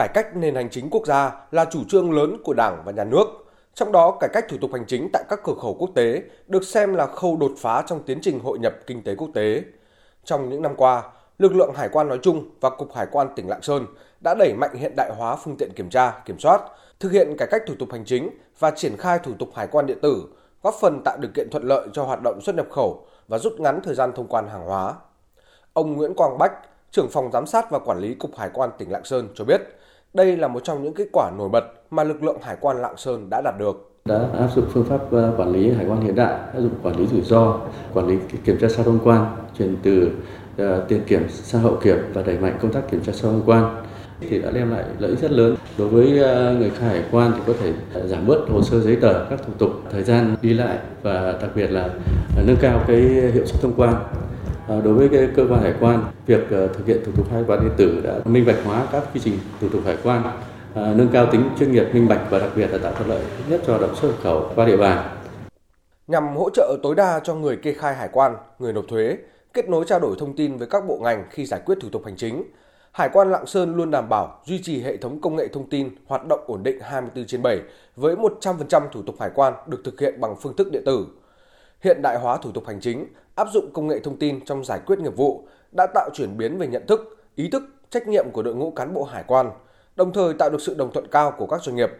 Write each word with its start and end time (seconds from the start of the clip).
Cải 0.00 0.08
cách 0.08 0.36
nền 0.36 0.54
hành 0.54 0.70
chính 0.70 0.90
quốc 0.90 1.06
gia 1.06 1.32
là 1.50 1.64
chủ 1.64 1.80
trương 1.88 2.12
lớn 2.12 2.36
của 2.44 2.54
Đảng 2.54 2.82
và 2.84 2.92
Nhà 2.92 3.04
nước. 3.04 3.24
Trong 3.74 3.92
đó, 3.92 4.16
cải 4.20 4.30
cách 4.32 4.44
thủ 4.48 4.56
tục 4.60 4.70
hành 4.72 4.84
chính 4.86 5.08
tại 5.12 5.24
các 5.28 5.40
cửa 5.44 5.54
khẩu 5.62 5.76
quốc 5.78 5.90
tế 5.94 6.22
được 6.46 6.64
xem 6.64 6.94
là 6.94 7.06
khâu 7.06 7.36
đột 7.36 7.52
phá 7.58 7.82
trong 7.86 8.02
tiến 8.02 8.18
trình 8.22 8.40
hội 8.40 8.58
nhập 8.58 8.74
kinh 8.86 9.02
tế 9.02 9.14
quốc 9.14 9.28
tế. 9.34 9.62
Trong 10.24 10.48
những 10.48 10.62
năm 10.62 10.74
qua, 10.76 11.02
lực 11.38 11.54
lượng 11.54 11.72
hải 11.74 11.88
quan 11.88 12.08
nói 12.08 12.18
chung 12.22 12.50
và 12.60 12.70
Cục 12.70 12.94
Hải 12.94 13.06
quan 13.10 13.28
tỉnh 13.36 13.48
Lạng 13.48 13.62
Sơn 13.62 13.86
đã 14.20 14.34
đẩy 14.34 14.54
mạnh 14.54 14.74
hiện 14.74 14.92
đại 14.96 15.10
hóa 15.16 15.36
phương 15.36 15.56
tiện 15.58 15.70
kiểm 15.76 15.90
tra, 15.90 16.22
kiểm 16.24 16.38
soát, 16.38 16.60
thực 17.00 17.12
hiện 17.12 17.36
cải 17.38 17.48
cách 17.50 17.62
thủ 17.66 17.74
tục 17.78 17.88
hành 17.92 18.04
chính 18.04 18.30
và 18.58 18.70
triển 18.70 18.96
khai 18.96 19.18
thủ 19.18 19.32
tục 19.38 19.48
hải 19.54 19.66
quan 19.66 19.86
điện 19.86 19.98
tử, 20.02 20.24
góp 20.62 20.74
phần 20.80 21.02
tạo 21.04 21.18
điều 21.20 21.30
kiện 21.34 21.48
thuận 21.50 21.64
lợi 21.64 21.88
cho 21.92 22.04
hoạt 22.04 22.20
động 22.22 22.40
xuất 22.40 22.56
nhập 22.56 22.66
khẩu 22.70 23.06
và 23.28 23.38
rút 23.38 23.60
ngắn 23.60 23.80
thời 23.84 23.94
gian 23.94 24.12
thông 24.12 24.26
quan 24.26 24.48
hàng 24.48 24.64
hóa. 24.64 24.94
Ông 25.72 25.96
Nguyễn 25.96 26.14
Quang 26.14 26.38
Bách, 26.38 26.52
trưởng 26.90 27.08
phòng 27.10 27.30
giám 27.32 27.46
sát 27.46 27.70
và 27.70 27.78
quản 27.78 27.98
lý 27.98 28.14
Cục 28.14 28.36
Hải 28.36 28.50
quan 28.52 28.70
tỉnh 28.78 28.90
Lạng 28.90 29.04
Sơn 29.04 29.28
cho 29.34 29.44
biết, 29.44 29.60
đây 30.14 30.36
là 30.36 30.48
một 30.48 30.60
trong 30.64 30.82
những 30.82 30.94
kết 30.94 31.08
quả 31.12 31.30
nổi 31.38 31.48
bật 31.48 31.64
mà 31.90 32.04
lực 32.04 32.22
lượng 32.22 32.38
Hải 32.42 32.56
quan 32.60 32.82
Lạng 32.82 32.96
Sơn 32.96 33.30
đã 33.30 33.40
đạt 33.44 33.54
được. 33.58 33.90
Đã 34.04 34.20
áp 34.38 34.48
dụng 34.54 34.64
phương 34.72 34.84
pháp 34.84 35.12
ờ, 35.12 35.34
quản 35.36 35.52
lý 35.52 35.70
hải 35.70 35.86
quan 35.86 36.00
hiện 36.00 36.14
đại, 36.14 36.32
áp 36.32 36.60
dụng 36.60 36.72
quản 36.82 36.96
lý 36.96 37.06
rủi 37.06 37.20
ro, 37.20 37.60
quản 37.94 38.06
lý 38.06 38.16
kiểm 38.44 38.58
tra 38.60 38.68
sau 38.68 38.84
thông 38.84 38.98
quan, 39.04 39.36
chuyển 39.58 39.76
từ 39.82 40.10
uh, 40.62 40.88
tiền 40.88 41.00
kiểm 41.06 41.28
sang 41.28 41.62
hậu 41.62 41.76
kiểm 41.76 41.98
và 42.14 42.22
đẩy 42.22 42.38
mạnh 42.38 42.58
công 42.62 42.72
tác 42.72 42.90
kiểm 42.90 43.00
tra 43.00 43.12
sau 43.12 43.30
thông 43.30 43.42
quan. 43.46 43.84
Thì 44.20 44.42
đã 44.42 44.50
đem 44.50 44.70
lại 44.70 44.84
lợi 44.98 45.10
ích 45.10 45.20
rất 45.20 45.30
lớn. 45.30 45.56
Đối 45.78 45.88
với 45.88 46.18
ờ, 46.18 46.54
người 46.58 46.70
khai 46.70 46.88
hải 46.88 47.04
quan 47.10 47.32
thì 47.36 47.40
có 47.46 47.52
thể 47.62 47.72
giảm 48.06 48.26
bớt 48.26 48.38
hồ 48.48 48.62
sơ 48.62 48.80
giấy 48.80 48.96
tờ 48.96 49.24
các 49.30 49.40
thủ 49.46 49.52
tục 49.58 49.70
thời 49.92 50.02
gian 50.02 50.36
đi 50.42 50.54
lại 50.54 50.78
và 51.02 51.38
đặc 51.40 51.50
biệt 51.54 51.70
là 51.70 51.88
nâng 52.46 52.56
cao 52.60 52.80
cái 52.86 53.00
hiệu 53.34 53.46
suất 53.46 53.62
thông 53.62 53.74
quan. 53.76 53.94
Ờ, 54.70 54.80
đối 54.80 54.94
với 54.94 55.08
cái 55.08 55.28
cơ 55.36 55.46
quan 55.50 55.62
hải 55.62 55.74
quan, 55.80 56.04
việc 56.26 56.50
ờ, 56.50 56.68
thực 56.68 56.86
hiện 56.86 57.00
thủ 57.04 57.12
tục 57.16 57.30
hải 57.30 57.44
quan 57.46 57.60
điện 57.60 57.72
tử 57.76 58.00
đã 58.04 58.18
minh 58.24 58.46
bạch 58.46 58.56
hóa 58.64 58.86
các 58.92 59.04
quy 59.14 59.20
trình 59.24 59.38
thủ 59.60 59.68
tục 59.68 59.82
hải 59.84 59.96
quan, 60.02 60.22
ờ, 60.74 60.94
nâng 60.96 61.08
cao 61.12 61.26
tính 61.32 61.50
chuyên 61.58 61.72
nghiệp 61.72 61.84
minh 61.92 62.08
bạch 62.08 62.20
và 62.30 62.38
đặc 62.38 62.50
biệt 62.56 62.66
là 62.66 62.78
tạo 62.78 62.92
thuận 62.92 63.08
lợi 63.08 63.22
nhất 63.48 63.60
cho 63.66 63.78
động 63.78 63.96
xuất 63.96 64.12
khẩu 64.22 64.50
qua 64.54 64.66
địa 64.66 64.76
bàn. 64.76 65.16
Nhằm 66.06 66.36
hỗ 66.36 66.50
trợ 66.50 66.76
tối 66.82 66.94
đa 66.94 67.20
cho 67.24 67.34
người 67.34 67.56
kê 67.56 67.72
khai 67.72 67.94
hải 67.94 68.08
quan, 68.12 68.36
người 68.58 68.72
nộp 68.72 68.84
thuế, 68.88 69.16
kết 69.52 69.68
nối 69.68 69.84
trao 69.88 70.00
đổi 70.00 70.16
thông 70.18 70.36
tin 70.36 70.56
với 70.56 70.66
các 70.66 70.86
bộ 70.86 70.98
ngành 71.02 71.24
khi 71.30 71.46
giải 71.46 71.60
quyết 71.64 71.78
thủ 71.80 71.88
tục 71.92 72.02
hành 72.04 72.16
chính, 72.16 72.44
Hải 72.92 73.08
quan 73.12 73.30
Lạng 73.30 73.46
Sơn 73.46 73.76
luôn 73.76 73.90
đảm 73.90 74.08
bảo 74.08 74.40
duy 74.44 74.62
trì 74.62 74.82
hệ 74.82 74.96
thống 74.96 75.20
công 75.20 75.36
nghệ 75.36 75.48
thông 75.48 75.70
tin 75.70 75.88
hoạt 76.06 76.26
động 76.26 76.40
ổn 76.46 76.62
định 76.62 76.80
24 76.80 77.26
trên 77.26 77.42
7 77.42 77.60
với 77.96 78.16
100% 78.16 78.82
thủ 78.92 79.02
tục 79.02 79.16
hải 79.20 79.30
quan 79.34 79.54
được 79.66 79.80
thực 79.84 80.00
hiện 80.00 80.20
bằng 80.20 80.36
phương 80.42 80.56
thức 80.56 80.72
điện 80.72 80.82
tử 80.86 81.06
hiện 81.84 82.02
đại 82.02 82.18
hóa 82.18 82.36
thủ 82.36 82.50
tục 82.52 82.66
hành 82.66 82.80
chính, 82.80 83.06
áp 83.40 83.48
dụng 83.52 83.70
công 83.72 83.88
nghệ 83.88 84.00
thông 84.00 84.18
tin 84.18 84.44
trong 84.44 84.64
giải 84.64 84.80
quyết 84.86 84.98
nghiệp 84.98 85.16
vụ 85.16 85.44
đã 85.72 85.86
tạo 85.94 86.10
chuyển 86.14 86.36
biến 86.36 86.58
về 86.58 86.66
nhận 86.66 86.86
thức, 86.86 87.16
ý 87.34 87.48
thức, 87.48 87.62
trách 87.90 88.08
nhiệm 88.08 88.24
của 88.32 88.42
đội 88.42 88.54
ngũ 88.54 88.70
cán 88.70 88.94
bộ 88.94 89.04
hải 89.04 89.24
quan, 89.26 89.50
đồng 89.96 90.12
thời 90.12 90.34
tạo 90.34 90.50
được 90.50 90.60
sự 90.60 90.74
đồng 90.74 90.92
thuận 90.92 91.06
cao 91.10 91.32
của 91.38 91.46
các 91.46 91.62
doanh 91.62 91.76
nghiệp. 91.76 91.90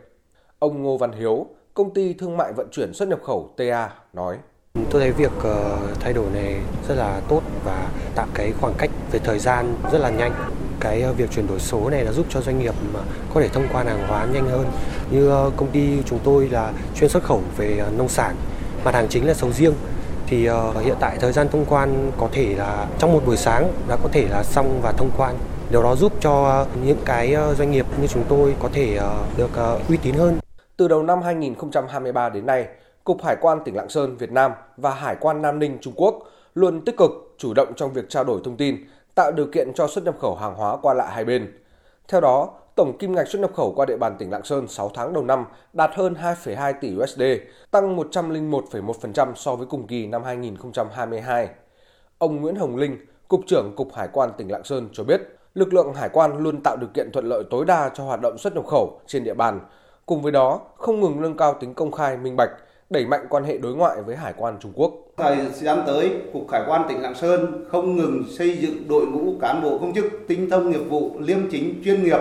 Ông 0.59 0.83
Ngô 0.83 0.97
Văn 0.97 1.13
Hiếu, 1.13 1.47
công 1.75 1.95
ty 1.95 2.13
thương 2.13 2.37
mại 2.37 2.53
vận 2.53 2.69
chuyển 2.73 2.93
xuất 2.93 3.09
nhập 3.09 3.23
khẩu 3.23 3.51
TA 3.57 3.91
nói: 4.13 4.37
Tôi 4.91 5.01
thấy 5.01 5.13
việc 5.13 5.33
ờ, 5.43 5.79
thay 6.01 6.13
đổi 6.13 6.27
này 6.35 6.57
rất 6.89 6.95
là 6.95 7.21
tốt 7.29 7.43
và 7.65 7.91
tạo 8.15 8.27
cái 8.35 8.53
khoảng 8.61 8.75
cách 8.79 8.91
về 9.13 9.19
thời 9.25 9.39
gian 9.39 9.75
rất 9.93 9.99
là 9.99 10.11
nhanh. 10.11 10.33
Cái 10.81 11.03
ờ, 11.03 11.13
việc 11.13 11.31
chuyển 11.31 11.47
đổi 11.47 11.59
số 11.59 11.91
này 11.91 12.05
là 12.05 12.13
giúp 12.13 12.27
cho 12.31 12.41
doanh 12.41 12.59
nghiệp 12.59 12.75
có 13.35 13.41
thể 13.41 13.49
thông 13.49 13.69
quan 13.73 13.87
hàng 13.87 14.09
hóa 14.09 14.27
nhanh 14.33 14.49
hơn. 14.49 14.67
Như 15.11 15.29
ờ, 15.29 15.51
công 15.57 15.71
ty 15.71 16.03
chúng 16.07 16.19
tôi 16.25 16.49
là 16.49 16.73
chuyên 16.95 17.11
xuất 17.11 17.23
khẩu 17.23 17.43
về 17.57 17.83
nông 17.97 18.09
sản 18.09 18.37
mặt 18.85 18.95
hàng 18.95 19.09
chính 19.09 19.27
là 19.27 19.35
sầu 19.35 19.53
riêng 19.53 19.75
thì 20.31 20.51
uh, 20.51 20.85
hiện 20.85 20.97
tại 21.01 21.17
thời 21.21 21.33
gian 21.33 21.49
thông 21.49 21.65
quan 21.69 22.13
có 22.19 22.29
thể 22.33 22.55
là 22.59 22.87
trong 22.99 23.13
một 23.13 23.21
buổi 23.27 23.37
sáng 23.37 23.73
đã 23.89 23.97
có 24.03 24.09
thể 24.13 24.29
là 24.31 24.43
xong 24.43 24.81
và 24.83 24.93
thông 24.93 25.11
quan 25.17 25.35
điều 25.71 25.83
đó 25.83 25.97
giúp 25.97 26.13
cho 26.21 26.45
ờ, 26.45 26.67
những 26.85 26.99
cái 27.05 27.33
ờ, 27.33 27.55
doanh 27.55 27.71
nghiệp 27.71 27.87
như 28.01 28.07
chúng 28.07 28.25
tôi 28.29 28.55
có 28.61 28.69
thể 28.73 28.99
uh, 28.99 29.39
được 29.39 29.51
uh, 29.75 29.89
uy 29.89 29.97
tín 29.97 30.15
hơn. 30.15 30.39
Từ 30.77 30.89
đầu 30.89 31.03
năm 31.03 31.23
2023 31.23 32.29
đến 32.29 32.47
nay, 32.47 32.67
Cục 33.05 33.25
Hải 33.25 33.37
quan 33.41 33.59
tỉnh 33.65 33.77
Lạng 33.77 33.89
Sơn 33.89 34.17
Việt 34.17 34.33
Nam 34.33 34.53
và 34.77 34.91
Hải 34.91 35.17
quan 35.21 35.43
Nam 35.43 35.59
Ninh 35.59 35.79
Trung 35.81 35.95
Quốc 35.97 36.15
luôn 36.55 36.85
tích 36.85 36.97
cực 36.97 37.11
chủ 37.39 37.55
động 37.55 37.73
trong 37.77 37.93
việc 37.93 38.09
trao 38.09 38.25
đổi 38.25 38.41
thông 38.45 38.57
tin, 38.57 38.77
tạo 39.15 39.33
điều 39.33 39.47
kiện 39.47 39.73
cho 39.75 39.89
xuất 39.89 40.05
nhập 40.05 40.15
khẩu 40.21 40.37
hàng 40.37 40.55
hóa 40.55 40.77
qua 40.77 40.95
lại 40.95 41.09
hai 41.13 41.25
bên. 41.25 41.53
Theo 42.09 42.21
đó, 42.21 42.49
tổng 42.75 42.99
kim 42.99 43.15
ngạch 43.15 43.29
xuất 43.29 43.39
nhập 43.39 43.55
khẩu 43.55 43.73
qua 43.77 43.87
địa 43.87 43.97
bàn 43.97 44.17
tỉnh 44.19 44.31
Lạng 44.31 44.45
Sơn 44.45 44.69
6 44.69 44.91
tháng 44.95 45.13
đầu 45.13 45.25
năm 45.25 45.45
đạt 45.73 45.91
hơn 45.95 46.15
2,2 46.23 46.73
tỷ 46.81 46.97
USD, 46.97 47.23
tăng 47.71 47.97
101,1% 47.97 49.35
so 49.35 49.57
với 49.57 49.67
cùng 49.67 49.87
kỳ 49.87 50.07
năm 50.07 50.23
2022. 50.25 51.49
Ông 52.19 52.41
Nguyễn 52.41 52.57
Hồng 52.57 52.77
Linh, 52.77 52.97
Cục 53.29 53.41
trưởng 53.47 53.73
Cục 53.77 53.95
Hải 53.95 54.09
quan 54.13 54.31
tỉnh 54.39 54.51
Lạng 54.51 54.65
Sơn 54.65 54.89
cho 54.93 55.05
biết, 55.05 55.21
lực 55.55 55.75
lượng 55.75 55.95
hải 55.95 56.09
quan 56.09 56.39
luôn 56.39 56.61
tạo 56.65 56.77
điều 56.77 56.89
kiện 56.95 57.13
thuận 57.13 57.27
lợi 57.29 57.43
tối 57.51 57.65
đa 57.65 57.91
cho 57.95 58.05
hoạt 58.05 58.21
động 58.21 58.39
xuất 58.39 58.55
nhập 58.55 58.67
khẩu 58.67 59.01
trên 59.07 59.25
địa 59.25 59.35
bàn. 59.35 59.61
Cùng 60.07 60.23
với 60.23 60.33
đó, 60.33 60.61
không 60.77 61.01
ngừng 61.01 61.21
nâng 61.21 61.37
cao 61.37 61.57
tính 61.61 61.75
công 61.75 61.93
khai, 61.93 62.17
minh 62.17 62.37
bạch, 62.37 62.51
đẩy 62.91 63.07
mạnh 63.07 63.27
quan 63.31 63.45
hệ 63.45 63.59
đối 63.59 63.75
ngoại 63.75 64.03
với 64.03 64.17
Hải 64.17 64.33
quan 64.37 64.57
Trung 64.61 64.73
Quốc. 64.75 64.95
Thời 65.17 65.37
gian 65.53 65.83
tới, 65.87 66.11
Cục 66.33 66.51
Hải 66.51 66.63
quan 66.67 66.83
tỉnh 66.89 67.03
Lạng 67.03 67.15
Sơn 67.15 67.65
không 67.69 67.97
ngừng 67.97 68.25
xây 68.39 68.59
dựng 68.59 68.89
đội 68.89 69.07
ngũ 69.07 69.33
cán 69.41 69.63
bộ 69.63 69.79
công 69.79 69.95
chức 69.95 70.05
tinh 70.29 70.51
thông 70.51 70.71
nghiệp 70.71 70.85
vụ, 70.89 71.11
liêm 71.19 71.51
chính, 71.51 71.83
chuyên 71.85 72.05
nghiệp, 72.05 72.19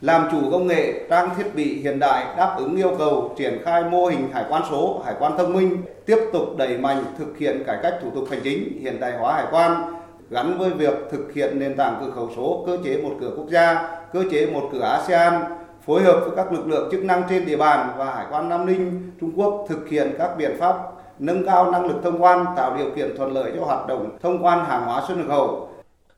làm 0.00 0.28
chủ 0.30 0.38
công 0.50 0.66
nghệ, 0.66 1.06
trang 1.10 1.30
thiết 1.36 1.54
bị 1.54 1.82
hiện 1.82 1.98
đại 1.98 2.24
đáp 2.36 2.54
ứng 2.58 2.76
yêu 2.76 2.90
cầu 2.98 3.34
triển 3.36 3.58
khai 3.64 3.84
mô 3.84 4.06
hình 4.06 4.30
hải 4.32 4.44
quan 4.48 4.62
số, 4.70 5.02
hải 5.04 5.14
quan 5.18 5.38
thông 5.38 5.52
minh, 5.52 5.82
tiếp 6.06 6.18
tục 6.32 6.42
đẩy 6.56 6.78
mạnh 6.78 7.04
thực 7.18 7.38
hiện 7.38 7.64
cải 7.66 7.78
cách 7.82 7.94
thủ 8.02 8.10
tục 8.14 8.24
hành 8.30 8.40
chính, 8.44 8.78
hiện 8.80 9.00
đại 9.00 9.12
hóa 9.18 9.34
hải 9.34 9.46
quan 9.50 9.94
gắn 10.30 10.58
với 10.58 10.70
việc 10.70 10.94
thực 11.10 11.32
hiện 11.34 11.58
nền 11.58 11.76
tảng 11.76 11.96
cửa 12.00 12.10
khẩu 12.10 12.30
số, 12.36 12.64
cơ 12.66 12.78
chế 12.84 13.02
một 13.02 13.10
cửa 13.20 13.30
quốc 13.36 13.46
gia, 13.48 13.98
cơ 14.12 14.24
chế 14.30 14.46
một 14.46 14.68
cửa 14.72 14.82
ASEAN, 14.82 15.42
phối 15.86 16.02
hợp 16.02 16.20
với 16.20 16.36
các 16.36 16.52
lực 16.52 16.66
lượng 16.66 16.88
chức 16.92 17.04
năng 17.04 17.22
trên 17.28 17.46
địa 17.46 17.56
bàn 17.56 17.90
và 17.96 18.14
Hải 18.14 18.26
quan 18.30 18.48
Nam 18.48 18.66
Ninh, 18.66 19.12
Trung 19.20 19.32
Quốc 19.36 19.66
thực 19.68 19.88
hiện 19.88 20.14
các 20.18 20.36
biện 20.38 20.56
pháp 20.58 20.76
nâng 21.18 21.46
cao 21.46 21.70
năng 21.70 21.86
lực 21.86 21.96
thông 22.02 22.22
quan, 22.22 22.44
tạo 22.56 22.76
điều 22.76 22.90
kiện 22.96 23.16
thuận 23.16 23.32
lợi 23.32 23.52
cho 23.56 23.64
hoạt 23.64 23.86
động 23.86 24.18
thông 24.22 24.44
quan 24.44 24.64
hàng 24.64 24.84
hóa 24.84 25.02
xuất 25.08 25.16
nhập 25.16 25.26
khẩu. 25.28 25.68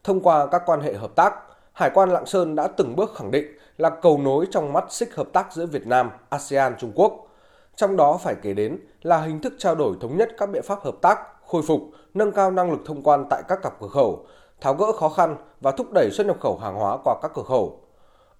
Thông 0.04 0.20
qua 0.20 0.46
các 0.46 0.62
quan 0.66 0.80
hệ 0.80 0.92
hợp 0.94 1.10
tác, 1.14 1.34
Hải 1.72 1.90
quan 1.94 2.10
Lạng 2.10 2.26
Sơn 2.26 2.54
đã 2.54 2.68
từng 2.76 2.96
bước 2.96 3.14
khẳng 3.14 3.30
định 3.30 3.59
là 3.78 3.90
cầu 3.90 4.18
nối 4.18 4.46
trong 4.50 4.72
mắt 4.72 4.84
xích 4.92 5.14
hợp 5.14 5.28
tác 5.32 5.52
giữa 5.52 5.66
Việt 5.66 5.86
Nam, 5.86 6.10
ASEAN, 6.28 6.74
Trung 6.78 6.92
Quốc. 6.94 7.26
Trong 7.76 7.96
đó 7.96 8.18
phải 8.22 8.34
kể 8.42 8.54
đến 8.54 8.78
là 9.02 9.20
hình 9.20 9.40
thức 9.40 9.52
trao 9.58 9.74
đổi 9.74 9.96
thống 10.00 10.16
nhất 10.16 10.28
các 10.38 10.50
biện 10.50 10.62
pháp 10.62 10.80
hợp 10.82 10.94
tác, 11.02 11.18
khôi 11.46 11.62
phục, 11.62 11.80
nâng 12.14 12.32
cao 12.32 12.50
năng 12.50 12.70
lực 12.70 12.80
thông 12.86 13.02
quan 13.02 13.24
tại 13.30 13.42
các 13.48 13.62
cặp 13.62 13.80
cửa 13.80 13.88
khẩu, 13.88 14.26
tháo 14.60 14.74
gỡ 14.74 14.92
khó 14.92 15.08
khăn 15.08 15.36
và 15.60 15.70
thúc 15.70 15.86
đẩy 15.92 16.10
xuất 16.12 16.26
nhập 16.26 16.36
khẩu 16.40 16.58
hàng 16.58 16.74
hóa 16.74 16.98
qua 17.04 17.14
các 17.22 17.30
cửa 17.34 17.42
khẩu. 17.42 17.80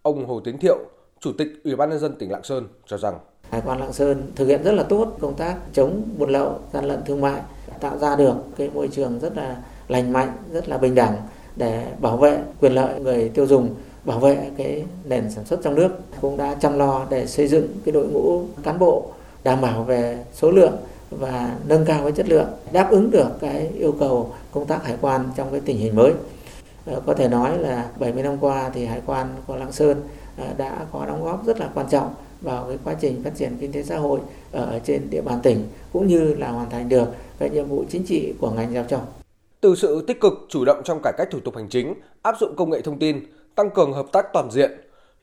Ông 0.03 0.27
Hồ 0.27 0.41
Tiến 0.45 0.59
Thiệu, 0.59 0.79
Chủ 1.21 1.33
tịch 1.39 1.49
Ủy 1.65 1.77
ban 1.77 1.91
nhân 1.91 1.99
dân 1.99 2.15
tỉnh 2.19 2.31
Lạng 2.31 2.43
Sơn 2.43 2.69
cho 2.87 2.99
rằng 2.99 3.19
Hải 3.51 3.63
quan 3.67 3.81
Lạng 3.81 3.93
Sơn 3.93 4.33
thực 4.37 4.47
hiện 4.47 4.63
rất 4.63 4.73
là 4.73 4.83
tốt 4.83 5.09
công 5.21 5.35
tác 5.35 5.57
chống 5.73 6.03
buôn 6.19 6.31
lậu, 6.31 6.59
gian 6.73 6.85
lận 6.85 7.03
thương 7.07 7.21
mại, 7.21 7.43
tạo 7.81 7.99
ra 7.99 8.17
được 8.17 8.35
cái 8.57 8.71
môi 8.75 8.89
trường 8.89 9.19
rất 9.19 9.37
là 9.37 9.63
lành 9.89 10.13
mạnh, 10.13 10.33
rất 10.53 10.69
là 10.69 10.79
bình 10.79 10.95
đẳng 10.95 11.17
để 11.57 11.87
bảo 12.01 12.17
vệ 12.17 12.43
quyền 12.61 12.73
lợi 12.73 13.01
người 13.01 13.29
tiêu 13.29 13.47
dùng 13.47 13.75
bảo 14.05 14.19
vệ 14.19 14.51
cái 14.57 14.85
nền 15.05 15.31
sản 15.31 15.45
xuất 15.45 15.61
trong 15.63 15.75
nước 15.75 15.89
cũng 16.21 16.37
đã 16.37 16.55
chăm 16.61 16.79
lo 16.79 17.07
để 17.11 17.27
xây 17.27 17.49
dựng 17.49 17.69
cái 17.85 17.93
đội 17.93 18.07
ngũ 18.07 18.45
cán 18.63 18.79
bộ 18.79 19.07
đảm 19.45 19.61
bảo 19.61 19.85
về 19.85 20.25
số 20.33 20.51
lượng 20.51 20.77
và 21.11 21.57
nâng 21.69 21.85
cao 21.85 22.03
cái 22.03 22.13
chất 22.13 22.29
lượng 22.29 22.49
đáp 22.73 22.91
ứng 22.91 23.11
được 23.11 23.29
cái 23.41 23.71
yêu 23.79 23.95
cầu 24.01 24.35
công 24.53 24.67
tác 24.67 24.85
hải 24.85 24.97
quan 25.01 25.29
trong 25.37 25.51
cái 25.51 25.61
tình 25.65 25.79
hình 25.79 25.97
mới 25.97 26.13
ờ, 26.87 27.01
có 27.07 27.15
thể 27.15 27.29
nói 27.29 27.59
là 27.59 27.89
70 27.99 28.23
năm 28.23 28.37
qua 28.41 28.71
thì 28.75 28.85
hải 28.85 29.01
quan 29.07 29.29
của 29.47 29.57
Lạng 29.57 29.73
Sơn 29.73 30.01
ờ, 30.37 30.47
đã 30.57 30.87
có 30.93 31.07
đóng 31.07 31.25
góp 31.25 31.47
rất 31.47 31.61
là 31.61 31.69
quan 31.75 31.87
trọng 31.91 32.15
vào 32.41 32.65
cái 32.69 32.79
quá 32.85 32.95
trình 33.01 33.23
phát 33.25 33.37
triển 33.37 33.57
kinh 33.61 33.73
tế 33.73 33.83
xã 33.83 33.97
hội 33.97 34.21
ở 34.53 34.81
trên 34.85 35.11
địa 35.11 35.21
bàn 35.21 35.41
tỉnh 35.43 35.67
cũng 35.93 36.07
như 36.07 36.35
là 36.35 36.51
hoàn 36.51 36.71
thành 36.71 36.89
được 36.89 37.09
cái 37.39 37.51
nhiệm 37.51 37.67
vụ 37.67 37.85
chính 37.91 38.05
trị 38.05 38.35
của 38.41 38.51
ngành 38.51 38.73
giao 38.75 38.85
thông. 38.89 39.03
Từ 39.61 39.75
sự 39.75 40.05
tích 40.07 40.21
cực 40.21 40.33
chủ 40.49 40.65
động 40.65 40.83
trong 40.85 41.01
cải 41.03 41.13
cách 41.19 41.29
thủ 41.31 41.41
tục 41.41 41.57
hành 41.57 41.69
chính, 41.69 41.95
áp 42.23 42.35
dụng 42.41 42.57
công 42.57 42.71
nghệ 42.71 42.81
thông 42.81 42.99
tin, 42.99 43.21
tăng 43.61 43.71
cường 43.71 43.93
hợp 43.93 44.07
tác 44.13 44.33
toàn 44.33 44.51
diện, 44.51 44.71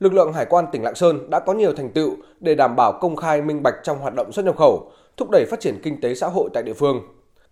lực 0.00 0.12
lượng 0.12 0.32
hải 0.32 0.46
quan 0.46 0.64
tỉnh 0.72 0.82
Lạng 0.82 0.94
Sơn 0.94 1.30
đã 1.30 1.40
có 1.40 1.52
nhiều 1.52 1.72
thành 1.72 1.90
tựu 1.90 2.16
để 2.40 2.54
đảm 2.54 2.76
bảo 2.76 2.98
công 3.00 3.16
khai 3.16 3.42
minh 3.42 3.62
bạch 3.62 3.74
trong 3.82 3.98
hoạt 3.98 4.14
động 4.14 4.32
xuất 4.32 4.44
nhập 4.44 4.56
khẩu, 4.56 4.92
thúc 5.16 5.28
đẩy 5.30 5.44
phát 5.50 5.60
triển 5.60 5.80
kinh 5.82 6.00
tế 6.00 6.14
xã 6.14 6.26
hội 6.26 6.50
tại 6.54 6.62
địa 6.62 6.72
phương. 6.72 7.00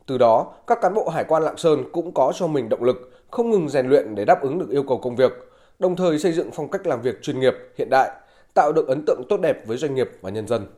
Từ 0.06 0.18
đó, 0.18 0.52
các 0.66 0.78
cán 0.80 0.94
bộ 0.94 1.08
hải 1.08 1.24
quan 1.24 1.42
Lạng 1.42 1.56
Sơn 1.56 1.84
cũng 1.92 2.14
có 2.14 2.32
cho 2.34 2.46
mình 2.46 2.68
động 2.68 2.82
lực, 2.82 3.12
không 3.30 3.50
ngừng 3.50 3.68
rèn 3.68 3.86
luyện 3.86 4.14
để 4.14 4.24
đáp 4.24 4.42
ứng 4.42 4.58
được 4.58 4.70
yêu 4.70 4.82
cầu 4.82 4.98
công 4.98 5.16
việc, 5.16 5.32
đồng 5.78 5.96
thời 5.96 6.18
xây 6.18 6.32
dựng 6.32 6.50
phong 6.54 6.70
cách 6.70 6.86
làm 6.86 7.02
việc 7.02 7.22
chuyên 7.22 7.40
nghiệp, 7.40 7.54
hiện 7.78 7.90
đại, 7.90 8.10
tạo 8.54 8.72
được 8.72 8.88
ấn 8.88 9.04
tượng 9.06 9.22
tốt 9.28 9.40
đẹp 9.40 9.66
với 9.66 9.76
doanh 9.76 9.94
nghiệp 9.94 10.10
và 10.20 10.30
nhân 10.30 10.46
dân. 10.46 10.66